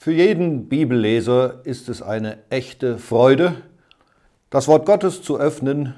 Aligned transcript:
Für 0.00 0.12
jeden 0.12 0.68
Bibelleser 0.68 1.66
ist 1.66 1.88
es 1.88 2.02
eine 2.02 2.38
echte 2.50 2.98
Freude, 2.98 3.56
das 4.48 4.68
Wort 4.68 4.86
Gottes 4.86 5.22
zu 5.22 5.40
öffnen 5.40 5.96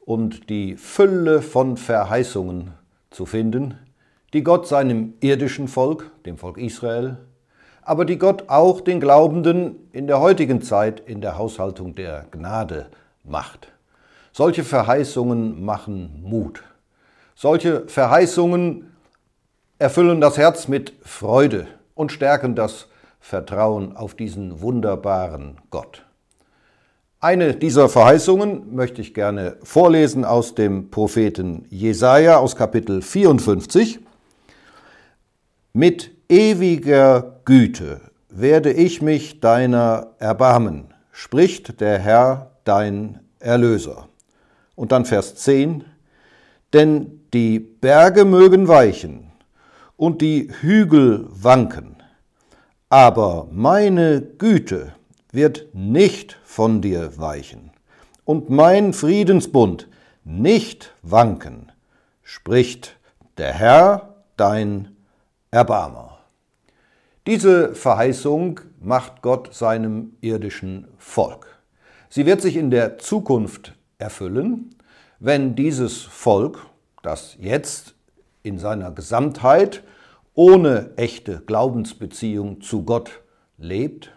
und 0.00 0.48
die 0.48 0.78
Fülle 0.78 1.42
von 1.42 1.76
Verheißungen 1.76 2.72
zu 3.10 3.26
finden, 3.26 3.74
die 4.32 4.42
Gott 4.42 4.66
seinem 4.66 5.12
irdischen 5.20 5.68
Volk, 5.68 6.10
dem 6.24 6.38
Volk 6.38 6.56
Israel, 6.56 7.18
aber 7.82 8.06
die 8.06 8.16
Gott 8.16 8.48
auch 8.48 8.80
den 8.80 8.98
Glaubenden 8.98 9.76
in 9.92 10.06
der 10.06 10.20
heutigen 10.20 10.62
Zeit 10.62 10.98
in 11.00 11.20
der 11.20 11.36
Haushaltung 11.36 11.94
der 11.94 12.24
Gnade 12.30 12.86
macht. 13.24 13.70
Solche 14.32 14.64
Verheißungen 14.64 15.62
machen 15.62 16.22
Mut. 16.22 16.62
Solche 17.34 17.86
Verheißungen 17.88 18.90
erfüllen 19.78 20.22
das 20.22 20.38
Herz 20.38 20.66
mit 20.66 20.94
Freude 21.02 21.66
und 21.94 22.10
stärken 22.10 22.54
das 22.54 22.88
Vertrauen 23.20 23.96
auf 23.96 24.14
diesen 24.14 24.60
wunderbaren 24.60 25.58
Gott. 25.70 26.04
Eine 27.20 27.54
dieser 27.54 27.88
Verheißungen 27.88 28.74
möchte 28.74 29.00
ich 29.00 29.12
gerne 29.12 29.56
vorlesen 29.62 30.24
aus 30.24 30.54
dem 30.54 30.90
Propheten 30.90 31.66
Jesaja 31.68 32.38
aus 32.38 32.54
Kapitel 32.54 33.02
54. 33.02 33.98
Mit 35.72 36.12
ewiger 36.28 37.40
Güte 37.44 38.00
werde 38.28 38.72
ich 38.72 39.02
mich 39.02 39.40
deiner 39.40 40.14
erbarmen, 40.18 40.94
spricht 41.10 41.80
der 41.80 41.98
Herr 41.98 42.52
dein 42.64 43.18
Erlöser. 43.40 44.08
Und 44.74 44.92
dann 44.92 45.04
Vers 45.04 45.34
10. 45.36 45.84
Denn 46.72 47.22
die 47.32 47.58
Berge 47.58 48.24
mögen 48.24 48.68
weichen 48.68 49.32
und 49.96 50.20
die 50.20 50.50
Hügel 50.60 51.26
wanken, 51.30 51.87
aber 52.88 53.48
meine 53.50 54.22
Güte 54.22 54.94
wird 55.30 55.74
nicht 55.74 56.38
von 56.44 56.80
dir 56.80 57.18
weichen 57.18 57.70
und 58.24 58.50
mein 58.50 58.92
Friedensbund 58.92 59.88
nicht 60.24 60.94
wanken, 61.02 61.70
spricht 62.22 62.96
der 63.36 63.52
Herr, 63.52 64.14
dein 64.36 64.96
Erbarmer. 65.50 66.18
Diese 67.26 67.74
Verheißung 67.74 68.60
macht 68.80 69.20
Gott 69.22 69.54
seinem 69.54 70.16
irdischen 70.20 70.88
Volk. 70.96 71.58
Sie 72.08 72.24
wird 72.24 72.40
sich 72.40 72.56
in 72.56 72.70
der 72.70 72.98
Zukunft 72.98 73.74
erfüllen, 73.98 74.74
wenn 75.18 75.54
dieses 75.54 76.02
Volk, 76.02 76.66
das 77.02 77.36
jetzt 77.38 77.94
in 78.42 78.58
seiner 78.58 78.90
Gesamtheit 78.92 79.82
ohne 80.38 80.92
echte 80.94 81.40
Glaubensbeziehung 81.40 82.60
zu 82.60 82.84
Gott 82.84 83.22
lebt, 83.58 84.12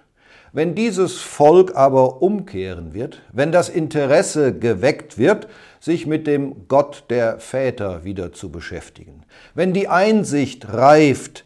wenn 0.54 0.76
dieses 0.76 1.20
Volk 1.20 1.76
aber 1.76 2.22
umkehren 2.22 2.94
wird, 2.94 3.24
wenn 3.34 3.52
das 3.52 3.70
Interesse 3.70 4.54
geweckt 4.54 5.18
wird, 5.18 5.48
sich 5.80 6.06
mit 6.06 6.28
dem 6.28 6.68
Gott 6.68 7.06
der 7.10 7.40
Väter 7.40 8.04
wieder 8.04 8.34
zu 8.34 8.52
beschäftigen, 8.52 9.24
wenn 9.56 9.74
die 9.74 9.88
Einsicht 9.88 10.72
reift, 10.72 11.44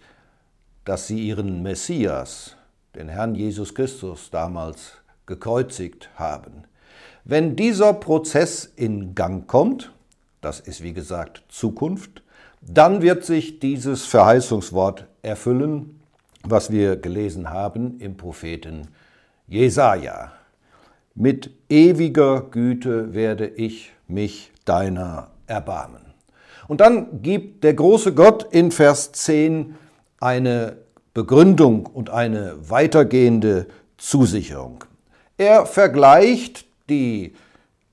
dass 0.84 1.08
sie 1.08 1.26
ihren 1.26 1.64
Messias, 1.64 2.58
den 2.96 3.08
Herrn 3.08 3.34
Jesus 3.34 3.76
Christus, 3.76 4.30
damals 4.30 4.98
gekreuzigt 5.26 6.10
haben, 6.16 6.66
wenn 7.24 7.56
dieser 7.56 7.94
Prozess 7.94 8.66
in 8.76 9.16
Gang 9.16 9.48
kommt, 9.48 9.94
das 10.42 10.60
ist 10.60 10.84
wie 10.84 10.94
gesagt 10.94 11.44
Zukunft, 11.48 12.25
dann 12.68 13.02
wird 13.02 13.24
sich 13.24 13.60
dieses 13.60 14.06
Verheißungswort 14.06 15.06
erfüllen, 15.22 16.00
was 16.44 16.72
wir 16.72 16.96
gelesen 16.96 17.50
haben 17.50 18.00
im 18.00 18.18
Propheten 18.18 18.88
Jesaja. 19.48 20.32
Mit 21.14 21.52
ewiger 21.70 22.42
Güte 22.42 23.14
werde 23.14 23.48
ich 23.48 23.94
mich 24.08 24.52
deiner 24.66 25.30
erbarmen. 25.48 26.02
Und 26.68 26.82
dann 26.82 27.22
gibt 27.22 27.64
der 27.64 27.74
große 27.74 28.14
Gott 28.14 28.48
in 28.52 28.72
Vers 28.72 29.12
10 29.12 29.76
eine 30.20 30.78
Begründung 31.14 31.86
und 31.86 32.10
eine 32.10 32.56
weitergehende 32.70 33.68
Zusicherung. 33.98 34.84
Er 35.38 35.66
vergleicht 35.66 36.66
die 36.90 37.34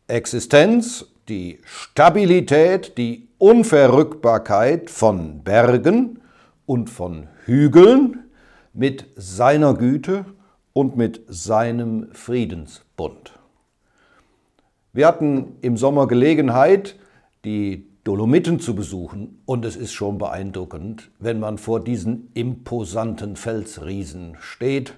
Existenz, 0.07 1.07
die 1.33 1.61
Stabilität, 1.65 2.99
die 2.99 3.27
Unverrückbarkeit 3.39 4.91
von 4.91 5.43
Bergen 5.43 6.21
und 6.67 6.91
von 6.91 7.27
Hügeln 7.47 8.25
mit 8.75 9.07
seiner 9.17 9.73
Güte 9.73 10.27
und 10.75 10.99
mit 10.99 11.23
seinem 11.29 12.09
Friedensbund. 12.13 13.33
Wir 14.93 15.07
hatten 15.07 15.57
im 15.63 15.79
Sommer 15.79 16.07
Gelegenheit, 16.07 16.99
die 17.47 17.87
Dolomiten 18.05 18.61
zu 18.61 18.75
besuchen 18.75 19.41
und 19.47 19.65
es 19.65 19.77
ist 19.77 19.95
schon 19.95 20.19
beeindruckend, 20.19 21.11
wenn 21.19 21.41
man 21.41 21.57
vor 21.57 21.83
diesen 21.83 22.31
imposanten 22.35 23.37
Felsriesen 23.37 24.37
steht 24.39 24.95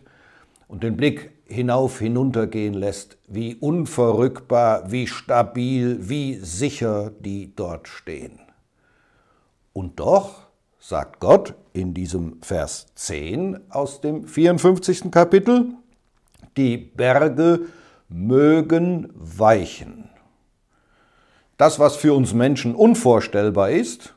und 0.68 0.82
den 0.82 0.96
Blick 0.96 1.30
hinauf 1.46 1.98
hinuntergehen 1.98 2.74
lässt, 2.74 3.16
wie 3.26 3.54
unverrückbar, 3.54 4.90
wie 4.90 5.06
stabil, 5.06 6.08
wie 6.08 6.34
sicher 6.36 7.12
die 7.20 7.54
dort 7.54 7.88
stehen. 7.88 8.40
Und 9.72 10.00
doch 10.00 10.46
sagt 10.78 11.20
Gott 11.20 11.54
in 11.72 11.94
diesem 11.94 12.42
Vers 12.42 12.86
10 12.94 13.70
aus 13.70 14.00
dem 14.00 14.26
54. 14.26 15.10
Kapitel, 15.10 15.74
die 16.56 16.76
Berge 16.76 17.60
mögen 18.08 19.10
weichen. 19.14 20.10
Das, 21.56 21.78
was 21.78 21.96
für 21.96 22.14
uns 22.14 22.34
Menschen 22.34 22.74
unvorstellbar 22.74 23.70
ist, 23.70 24.14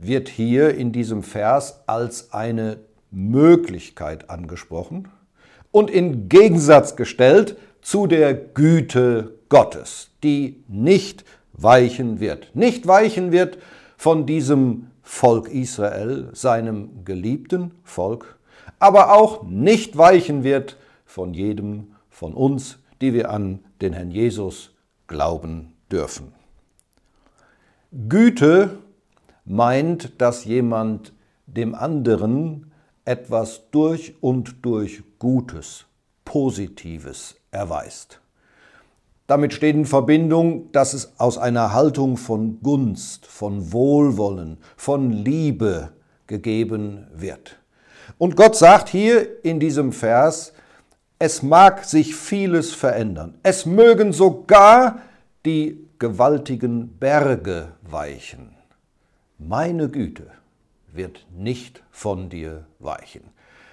wird 0.00 0.28
hier 0.28 0.74
in 0.74 0.92
diesem 0.92 1.22
Vers 1.22 1.80
als 1.86 2.32
eine 2.32 2.78
Möglichkeit 3.10 4.30
angesprochen 4.30 5.08
und 5.76 5.90
in 5.90 6.30
Gegensatz 6.30 6.96
gestellt 6.96 7.58
zu 7.82 8.06
der 8.06 8.32
Güte 8.32 9.34
Gottes, 9.50 10.08
die 10.22 10.64
nicht 10.68 11.22
weichen 11.52 12.18
wird. 12.18 12.48
Nicht 12.54 12.86
weichen 12.86 13.30
wird 13.30 13.58
von 13.98 14.24
diesem 14.24 14.86
Volk 15.02 15.50
Israel, 15.50 16.30
seinem 16.32 17.04
geliebten 17.04 17.72
Volk, 17.84 18.38
aber 18.78 19.12
auch 19.12 19.42
nicht 19.42 19.98
weichen 19.98 20.44
wird 20.44 20.78
von 21.04 21.34
jedem 21.34 21.88
von 22.08 22.32
uns, 22.32 22.78
die 23.02 23.12
wir 23.12 23.28
an 23.30 23.58
den 23.82 23.92
Herrn 23.92 24.10
Jesus 24.10 24.70
glauben 25.08 25.74
dürfen. 25.92 26.32
Güte 28.08 28.78
meint, 29.44 30.22
dass 30.22 30.46
jemand 30.46 31.12
dem 31.46 31.74
anderen 31.74 32.72
etwas 33.06 33.62
durch 33.70 34.14
und 34.20 34.64
durch 34.64 35.02
Gutes, 35.18 35.86
Positives 36.24 37.36
erweist. 37.50 38.20
Damit 39.26 39.54
steht 39.54 39.74
in 39.74 39.86
Verbindung, 39.86 40.70
dass 40.72 40.92
es 40.92 41.18
aus 41.18 41.38
einer 41.38 41.72
Haltung 41.72 42.16
von 42.16 42.60
Gunst, 42.62 43.26
von 43.26 43.72
Wohlwollen, 43.72 44.58
von 44.76 45.10
Liebe 45.10 45.92
gegeben 46.26 47.06
wird. 47.14 47.58
Und 48.18 48.36
Gott 48.36 48.56
sagt 48.56 48.88
hier 48.88 49.44
in 49.44 49.58
diesem 49.58 49.92
Vers, 49.92 50.52
es 51.18 51.42
mag 51.42 51.84
sich 51.84 52.14
vieles 52.14 52.72
verändern. 52.72 53.38
Es 53.42 53.66
mögen 53.66 54.12
sogar 54.12 55.00
die 55.44 55.88
gewaltigen 55.98 56.98
Berge 56.98 57.72
weichen. 57.82 58.54
Meine 59.38 59.88
Güte 59.88 60.30
wird 60.96 61.26
nicht 61.36 61.82
von 61.90 62.28
dir 62.28 62.66
weichen. 62.78 63.22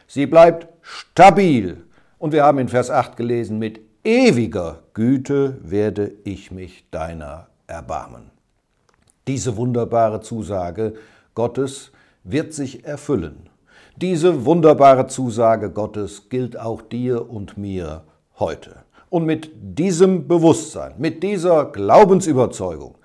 Sie 0.08 0.26
bleibt 0.26 0.68
stabil. 0.82 1.86
Und 2.20 2.32
wir 2.32 2.44
haben 2.44 2.60
in 2.60 2.70
Vers 2.70 2.90
8 2.90 3.18
gelesen, 3.18 3.60
mit 3.60 3.82
ewiger 4.04 4.84
Güte 4.94 5.58
werde 5.62 6.14
ich 6.24 6.52
mich 6.52 6.90
deiner 6.92 7.48
erbarmen. 7.68 8.32
Diese 9.28 9.58
wunderbare 9.58 10.22
Zusage 10.22 10.94
Gottes 11.34 11.92
wird 12.24 12.54
sich 12.54 12.86
erfüllen. 12.86 13.50
Diese 13.96 14.46
wunderbare 14.46 15.08
Zusage 15.08 15.70
Gottes 15.70 16.30
gilt 16.30 16.60
auch 16.60 16.82
dir 16.82 17.30
und 17.30 17.58
mir 17.58 18.04
heute. 18.40 18.84
Und 19.10 19.26
mit 19.26 19.52
diesem 19.54 20.28
Bewusstsein, 20.28 20.94
mit 20.98 21.24
dieser 21.24 21.66
Glaubensüberzeugung 21.66 22.96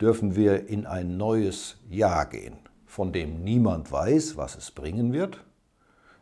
dürfen 0.00 0.36
wir 0.36 0.68
in 0.68 0.86
ein 0.86 1.16
neues 1.16 1.76
Jahr 1.90 2.26
gehen 2.26 2.67
von 2.98 3.12
dem 3.12 3.44
niemand 3.44 3.92
weiß, 3.92 4.36
was 4.36 4.56
es 4.56 4.72
bringen 4.72 5.12
wird, 5.12 5.44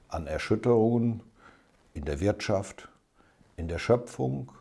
an 0.08 0.26
Erschütterungen 0.26 1.22
in 1.94 2.04
der 2.04 2.20
Wirtschaft, 2.20 2.90
in 3.56 3.66
der 3.66 3.78
Schöpfung, 3.78 4.52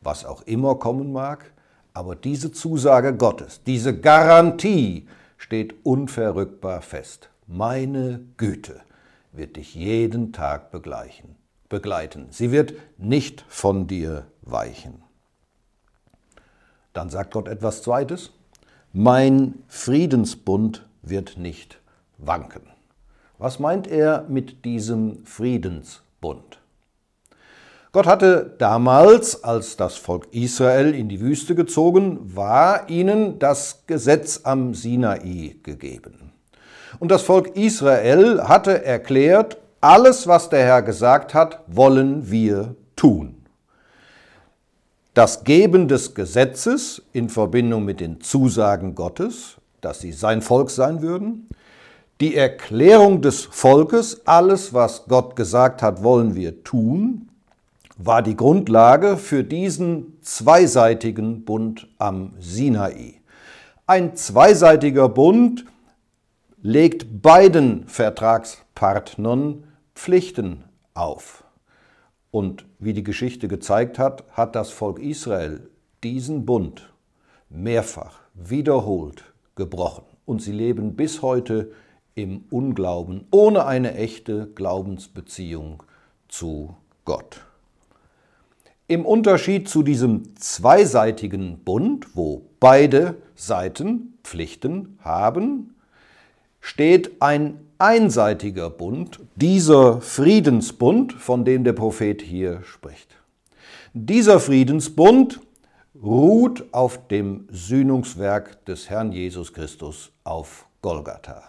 was 0.00 0.24
auch 0.24 0.40
immer 0.46 0.76
kommen 0.76 1.12
mag, 1.12 1.52
aber 1.92 2.16
diese 2.16 2.50
Zusage 2.50 3.14
Gottes, 3.14 3.62
diese 3.66 3.94
Garantie 3.94 5.06
steht 5.36 5.84
unverrückbar 5.84 6.80
fest. 6.80 7.28
Meine 7.46 8.22
Güte 8.38 8.80
wird 9.32 9.56
dich 9.56 9.74
jeden 9.74 10.32
Tag 10.32 10.70
begleichen, 10.70 11.36
begleiten. 11.68 12.28
Sie 12.30 12.52
wird 12.52 12.72
nicht 12.96 13.44
von 13.48 13.86
dir 13.86 14.24
weichen. 14.40 15.02
Dann 16.94 17.10
sagt 17.10 17.34
Gott 17.34 17.48
etwas 17.48 17.82
Zweites. 17.82 18.32
Mein 18.94 19.62
Friedensbund 19.68 20.86
wird 21.02 21.38
nicht 21.38 21.80
wanken. 22.18 22.62
Was 23.38 23.58
meint 23.58 23.86
er 23.86 24.26
mit 24.28 24.64
diesem 24.64 25.24
Friedensbund? 25.24 26.60
Gott 27.92 28.06
hatte 28.06 28.54
damals, 28.58 29.42
als 29.42 29.76
das 29.76 29.96
Volk 29.96 30.28
Israel 30.30 30.94
in 30.94 31.08
die 31.08 31.20
Wüste 31.20 31.56
gezogen 31.56 32.36
war, 32.36 32.88
ihnen 32.88 33.40
das 33.40 33.84
Gesetz 33.86 34.42
am 34.44 34.74
Sinai 34.74 35.56
gegeben. 35.64 36.30
Und 37.00 37.10
das 37.10 37.22
Volk 37.22 37.56
Israel 37.56 38.44
hatte 38.44 38.84
erklärt, 38.84 39.56
alles, 39.80 40.26
was 40.26 40.50
der 40.50 40.64
Herr 40.64 40.82
gesagt 40.82 41.34
hat, 41.34 41.64
wollen 41.66 42.30
wir 42.30 42.76
tun. 42.94 43.36
Das 45.14 45.42
Geben 45.42 45.88
des 45.88 46.14
Gesetzes 46.14 47.02
in 47.12 47.28
Verbindung 47.28 47.84
mit 47.84 48.00
den 48.00 48.20
Zusagen 48.20 48.94
Gottes, 48.94 49.56
dass 49.80 50.00
sie 50.00 50.12
sein 50.12 50.42
Volk 50.42 50.70
sein 50.70 51.02
würden, 51.02 51.48
die 52.20 52.36
Erklärung 52.36 53.22
des 53.22 53.44
Volkes, 53.44 54.26
alles, 54.26 54.74
was 54.74 55.06
Gott 55.06 55.36
gesagt 55.36 55.82
hat, 55.82 56.02
wollen 56.02 56.34
wir 56.34 56.62
tun, 56.64 57.30
war 57.96 58.22
die 58.22 58.36
Grundlage 58.36 59.16
für 59.16 59.42
diesen 59.42 60.18
zweiseitigen 60.22 61.44
Bund 61.44 61.88
am 61.98 62.34
Sinai. 62.38 63.20
Ein 63.86 64.16
zweiseitiger 64.16 65.08
Bund 65.08 65.64
legt 66.62 67.22
beiden 67.22 67.88
Vertragspartnern 67.88 69.64
Pflichten 69.94 70.64
auf. 70.94 71.44
Und 72.30 72.66
wie 72.78 72.92
die 72.92 73.02
Geschichte 73.02 73.48
gezeigt 73.48 73.98
hat, 73.98 74.24
hat 74.32 74.54
das 74.54 74.70
Volk 74.70 74.98
Israel 74.98 75.68
diesen 76.02 76.46
Bund 76.46 76.92
mehrfach 77.48 78.20
wiederholt 78.34 79.29
gebrochen. 79.60 80.04
Und 80.24 80.40
sie 80.40 80.52
leben 80.52 80.96
bis 80.96 81.20
heute 81.20 81.70
im 82.14 82.44
Unglauben, 82.50 83.26
ohne 83.30 83.66
eine 83.66 83.94
echte 83.94 84.46
Glaubensbeziehung 84.54 85.82
zu 86.28 86.74
Gott. 87.04 87.42
Im 88.88 89.04
Unterschied 89.04 89.68
zu 89.68 89.82
diesem 89.82 90.34
zweiseitigen 90.36 91.58
Bund, 91.58 92.08
wo 92.14 92.42
beide 92.58 93.16
Seiten 93.36 94.14
Pflichten 94.24 94.98
haben, 95.02 95.74
steht 96.60 97.20
ein 97.20 97.60
einseitiger 97.78 98.70
Bund, 98.70 99.20
dieser 99.36 100.00
Friedensbund, 100.00 101.12
von 101.12 101.44
dem 101.44 101.64
der 101.64 101.74
Prophet 101.74 102.22
hier 102.22 102.62
spricht. 102.64 103.14
Dieser 103.92 104.40
Friedensbund 104.40 105.40
ruht 106.02 106.64
auf 106.72 107.08
dem 107.08 107.46
Sühnungswerk 107.50 108.64
des 108.64 108.88
Herrn 108.88 109.12
Jesus 109.12 109.52
Christus 109.52 110.12
auf 110.24 110.66
Golgatha. 110.80 111.42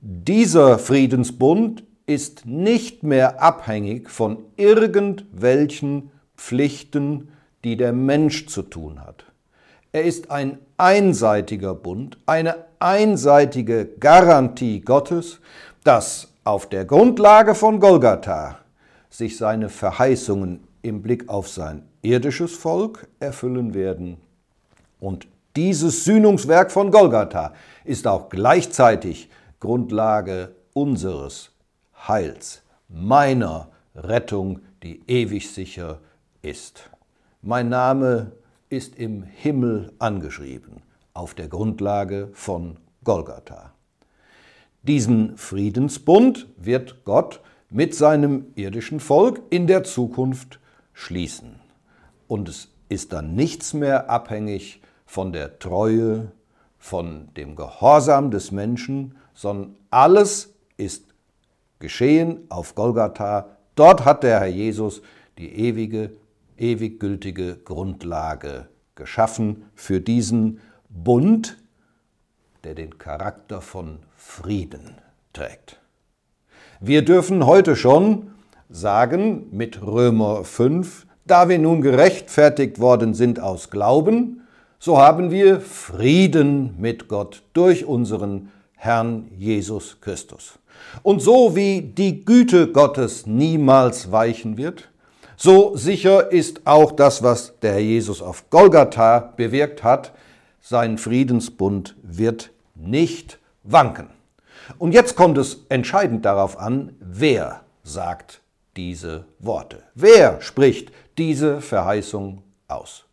Dieser 0.00 0.78
Friedensbund 0.78 1.82
ist 2.06 2.46
nicht 2.46 3.02
mehr 3.02 3.42
abhängig 3.42 4.08
von 4.08 4.44
irgendwelchen 4.56 6.10
Pflichten, 6.36 7.32
die 7.64 7.76
der 7.76 7.92
Mensch 7.92 8.46
zu 8.46 8.62
tun 8.62 9.00
hat. 9.04 9.24
Er 9.90 10.04
ist 10.04 10.30
ein 10.30 10.58
einseitiger 10.76 11.74
Bund, 11.74 12.18
eine 12.26 12.66
einseitige 12.78 13.86
Garantie 13.86 14.80
Gottes, 14.80 15.40
dass 15.82 16.28
auf 16.44 16.68
der 16.68 16.84
Grundlage 16.84 17.54
von 17.54 17.80
Golgatha 17.80 18.58
sich 19.10 19.36
seine 19.36 19.68
Verheißungen 19.68 20.68
im 20.86 21.02
Blick 21.02 21.28
auf 21.28 21.48
sein 21.48 21.82
irdisches 22.02 22.54
Volk 22.54 23.08
erfüllen 23.18 23.74
werden. 23.74 24.18
Und 25.00 25.26
dieses 25.56 26.04
Sühnungswerk 26.04 26.70
von 26.70 26.90
Golgatha 26.90 27.52
ist 27.84 28.06
auch 28.06 28.28
gleichzeitig 28.28 29.28
Grundlage 29.58 30.54
unseres 30.72 31.50
Heils, 32.06 32.62
meiner 32.88 33.68
Rettung, 33.94 34.60
die 34.82 35.02
ewig 35.08 35.50
sicher 35.50 35.98
ist. 36.42 36.90
Mein 37.42 37.68
Name 37.68 38.32
ist 38.68 38.96
im 38.96 39.22
Himmel 39.22 39.92
angeschrieben, 39.98 40.82
auf 41.14 41.34
der 41.34 41.48
Grundlage 41.48 42.28
von 42.32 42.76
Golgatha. 43.02 43.72
Diesen 44.82 45.36
Friedensbund 45.36 46.46
wird 46.56 47.04
Gott 47.04 47.40
mit 47.70 47.94
seinem 47.94 48.46
irdischen 48.54 49.00
Volk 49.00 49.40
in 49.50 49.66
der 49.66 49.82
Zukunft 49.82 50.60
schließen. 50.96 51.60
Und 52.26 52.48
es 52.48 52.68
ist 52.88 53.12
dann 53.12 53.34
nichts 53.34 53.74
mehr 53.74 54.08
abhängig 54.08 54.80
von 55.04 55.32
der 55.32 55.58
Treue, 55.58 56.32
von 56.78 57.28
dem 57.36 57.54
Gehorsam 57.54 58.30
des 58.30 58.50
Menschen, 58.50 59.16
sondern 59.34 59.76
alles 59.90 60.54
ist 60.76 61.04
geschehen 61.78 62.46
auf 62.48 62.74
Golgatha. 62.74 63.50
Dort 63.74 64.04
hat 64.04 64.22
der 64.22 64.40
Herr 64.40 64.46
Jesus 64.46 65.02
die 65.36 65.52
ewige 65.54 66.12
ewig 66.56 66.98
gültige 66.98 67.56
Grundlage 67.56 68.68
geschaffen 68.94 69.66
für 69.74 70.00
diesen 70.00 70.60
Bund, 70.88 71.58
der 72.64 72.74
den 72.74 72.96
Charakter 72.96 73.60
von 73.60 73.98
Frieden 74.16 74.96
trägt. 75.34 75.78
Wir 76.80 77.04
dürfen 77.04 77.44
heute 77.44 77.76
schon 77.76 78.30
sagen 78.68 79.46
mit 79.50 79.82
Römer 79.82 80.44
5, 80.44 81.06
da 81.24 81.48
wir 81.48 81.58
nun 81.58 81.80
gerechtfertigt 81.80 82.78
worden 82.78 83.14
sind 83.14 83.40
aus 83.40 83.70
Glauben, 83.70 84.42
so 84.78 84.98
haben 84.98 85.30
wir 85.30 85.60
Frieden 85.60 86.74
mit 86.78 87.08
Gott 87.08 87.42
durch 87.52 87.84
unseren 87.86 88.50
Herrn 88.74 89.30
Jesus 89.36 90.00
Christus. 90.00 90.58
Und 91.02 91.20
so 91.20 91.56
wie 91.56 91.80
die 91.80 92.24
Güte 92.24 92.68
Gottes 92.68 93.26
niemals 93.26 94.12
weichen 94.12 94.56
wird, 94.56 94.90
so 95.36 95.76
sicher 95.76 96.32
ist 96.32 96.66
auch 96.66 96.92
das, 96.92 97.22
was 97.22 97.58
der 97.60 97.72
Herr 97.72 97.80
Jesus 97.80 98.22
auf 98.22 98.48
Golgatha 98.48 99.34
bewirkt 99.36 99.82
hat. 99.82 100.12
Sein 100.60 100.98
Friedensbund 100.98 101.94
wird 102.02 102.50
nicht 102.74 103.38
wanken. 103.62 104.08
Und 104.78 104.92
jetzt 104.92 105.14
kommt 105.14 105.38
es 105.38 105.66
entscheidend 105.68 106.24
darauf 106.24 106.58
an, 106.58 106.94
wer 107.00 107.60
sagt 107.82 108.40
diese 108.76 109.24
Worte. 109.38 109.82
Wer 109.94 110.40
spricht 110.40 110.92
diese 111.18 111.60
Verheißung 111.60 112.42
aus? 112.68 113.04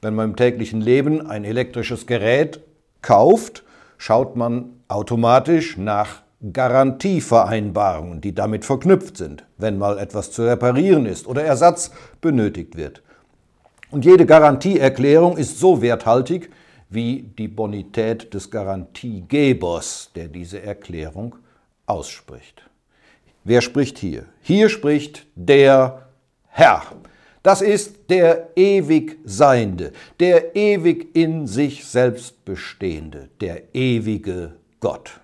Wenn 0.00 0.14
man 0.14 0.30
im 0.30 0.36
täglichen 0.36 0.80
Leben 0.80 1.26
ein 1.26 1.44
elektrisches 1.44 2.06
Gerät 2.06 2.60
kauft, 3.02 3.62
schaut 3.98 4.36
man 4.36 4.80
automatisch 4.88 5.76
nach 5.76 6.22
Garantievereinbarungen, 6.52 8.20
die 8.20 8.34
damit 8.34 8.64
verknüpft 8.64 9.16
sind, 9.16 9.44
wenn 9.58 9.78
mal 9.78 9.98
etwas 9.98 10.32
zu 10.32 10.42
reparieren 10.42 11.06
ist 11.06 11.28
oder 11.28 11.44
Ersatz 11.44 11.92
benötigt 12.20 12.76
wird. 12.76 13.02
Und 13.92 14.04
jede 14.04 14.26
Garantieerklärung 14.26 15.36
ist 15.36 15.60
so 15.60 15.82
werthaltig 15.82 16.50
wie 16.88 17.22
die 17.38 17.48
Bonität 17.48 18.34
des 18.34 18.50
Garantiegebers, 18.50 20.10
der 20.16 20.28
diese 20.28 20.62
Erklärung 20.62 21.36
ausspricht. 21.86 22.68
Wer 23.44 23.60
spricht 23.60 23.98
hier? 23.98 24.26
Hier 24.40 24.68
spricht 24.68 25.26
der 25.34 26.06
Herr. 26.46 26.82
Das 27.42 27.60
ist 27.60 28.08
der 28.08 28.50
ewig 28.56 29.18
Seiende, 29.24 29.92
der 30.20 30.54
ewig 30.54 31.16
in 31.16 31.48
sich 31.48 31.84
selbst 31.84 32.44
Bestehende, 32.44 33.30
der 33.40 33.74
ewige 33.74 34.52
Gott. 34.78 35.20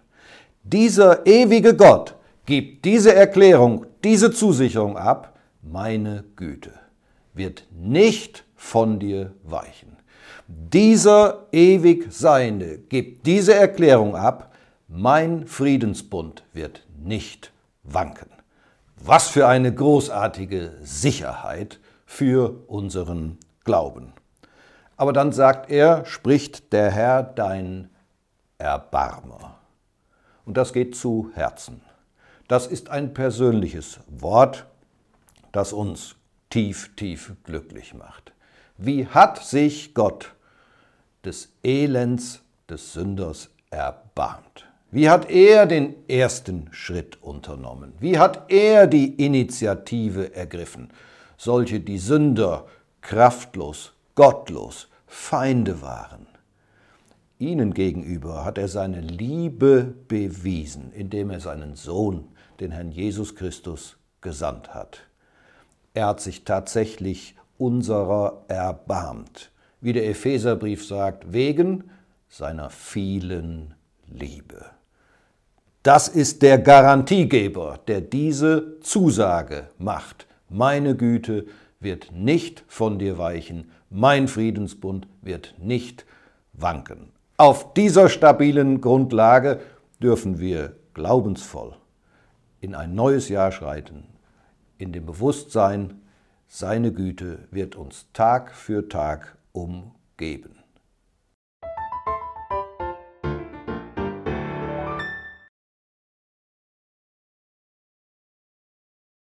Dieser 0.64 1.24
ewige 1.26 1.76
Gott 1.76 2.16
gibt 2.44 2.84
diese 2.84 3.14
Erklärung, 3.14 3.86
diese 4.02 4.32
Zusicherung 4.32 4.96
ab, 4.96 5.38
meine 5.62 6.24
Güte 6.34 6.72
wird 7.34 7.66
nicht 7.70 8.44
von 8.56 8.98
dir 8.98 9.32
weichen. 9.44 9.96
Dieser 10.48 11.46
ewig 11.52 12.12
Seiende 12.12 12.78
gibt 12.78 13.26
diese 13.26 13.54
Erklärung 13.54 14.16
ab, 14.16 14.52
mein 14.88 15.46
Friedensbund 15.46 16.42
wird 16.52 16.84
nicht 17.02 17.52
wanken. 17.92 18.30
Was 18.96 19.28
für 19.28 19.46
eine 19.46 19.72
großartige 19.72 20.74
Sicherheit 20.80 21.80
für 22.06 22.64
unseren 22.66 23.38
Glauben. 23.64 24.12
Aber 24.96 25.12
dann 25.12 25.32
sagt 25.32 25.70
er, 25.70 26.04
spricht 26.06 26.72
der 26.72 26.90
Herr 26.90 27.22
dein 27.22 27.90
Erbarmer. 28.58 29.58
Und 30.44 30.56
das 30.56 30.72
geht 30.72 30.96
zu 30.96 31.30
Herzen. 31.34 31.82
Das 32.48 32.66
ist 32.66 32.88
ein 32.88 33.14
persönliches 33.14 34.00
Wort, 34.08 34.66
das 35.52 35.72
uns 35.72 36.16
tief, 36.50 36.94
tief 36.96 37.34
glücklich 37.44 37.94
macht. 37.94 38.32
Wie 38.78 39.06
hat 39.06 39.44
sich 39.44 39.94
Gott 39.94 40.34
des 41.24 41.52
Elends 41.62 42.42
des 42.68 42.94
Sünders 42.94 43.50
erbarmt? 43.70 44.67
Wie 44.90 45.10
hat 45.10 45.28
er 45.30 45.66
den 45.66 46.08
ersten 46.08 46.68
Schritt 46.70 47.22
unternommen? 47.22 47.92
Wie 48.00 48.18
hat 48.18 48.50
er 48.50 48.86
die 48.86 49.22
Initiative 49.22 50.34
ergriffen? 50.34 50.88
Solche, 51.36 51.80
die 51.80 51.98
Sünder, 51.98 52.66
kraftlos, 53.02 53.92
gottlos, 54.14 54.88
Feinde 55.06 55.82
waren. 55.82 56.26
Ihnen 57.38 57.74
gegenüber 57.74 58.46
hat 58.46 58.56
er 58.56 58.68
seine 58.68 59.00
Liebe 59.02 59.94
bewiesen, 60.08 60.90
indem 60.92 61.30
er 61.30 61.40
seinen 61.40 61.76
Sohn, 61.76 62.28
den 62.58 62.72
Herrn 62.72 62.90
Jesus 62.90 63.34
Christus, 63.36 63.98
gesandt 64.22 64.74
hat. 64.74 65.00
Er 65.92 66.06
hat 66.06 66.20
sich 66.20 66.44
tatsächlich 66.44 67.36
unserer 67.58 68.44
erbarmt, 68.48 69.50
wie 69.82 69.92
der 69.92 70.08
Epheserbrief 70.08 70.86
sagt, 70.86 71.32
wegen 71.32 71.90
seiner 72.28 72.70
vielen 72.70 73.74
Liebe. 74.06 74.77
Das 75.88 76.06
ist 76.06 76.42
der 76.42 76.58
Garantiegeber, 76.58 77.80
der 77.88 78.02
diese 78.02 78.78
Zusage 78.82 79.70
macht. 79.78 80.26
Meine 80.50 80.94
Güte 80.94 81.46
wird 81.80 82.12
nicht 82.12 82.62
von 82.68 82.98
dir 82.98 83.16
weichen, 83.16 83.70
mein 83.88 84.28
Friedensbund 84.28 85.08
wird 85.22 85.54
nicht 85.56 86.04
wanken. 86.52 87.10
Auf 87.38 87.72
dieser 87.72 88.10
stabilen 88.10 88.82
Grundlage 88.82 89.60
dürfen 89.98 90.38
wir 90.38 90.76
glaubensvoll 90.92 91.74
in 92.60 92.74
ein 92.74 92.94
neues 92.94 93.30
Jahr 93.30 93.50
schreiten, 93.50 94.08
in 94.76 94.92
dem 94.92 95.06
Bewusstsein, 95.06 96.02
seine 96.48 96.92
Güte 96.92 97.48
wird 97.50 97.76
uns 97.76 98.08
Tag 98.12 98.54
für 98.54 98.90
Tag 98.90 99.38
umgeben. 99.52 100.57